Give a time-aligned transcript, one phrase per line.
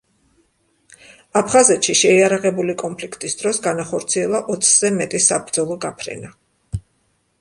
[1.41, 6.33] აფხაზეთში შეიარაღებული კონფლიქტის დროს განახორციელა ოცზე მეტი საბრძოლო გაფრენა.